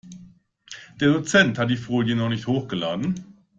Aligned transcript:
Der 0.99 1.09
Dozent 1.13 1.59
hat 1.59 1.69
die 1.69 1.77
Folien 1.77 2.17
noch 2.17 2.29
nicht 2.29 2.47
hochgeladen. 2.47 3.37